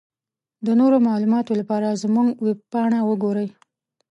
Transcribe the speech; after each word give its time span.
د 0.65 0.67
نورو 0.79 0.97
معلوماتو 1.07 1.51
لپاره 1.61 1.99
زمونږ 2.03 2.27
ويبپاڼه 2.45 2.99
وګورٸ. 3.09 3.37